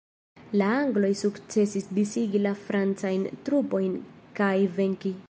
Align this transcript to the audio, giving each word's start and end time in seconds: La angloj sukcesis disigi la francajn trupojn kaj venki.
La 0.59 0.69
angloj 0.77 1.11
sukcesis 1.19 1.87
disigi 1.99 2.43
la 2.47 2.53
francajn 2.63 3.29
trupojn 3.49 3.97
kaj 4.41 4.53
venki. 4.81 5.17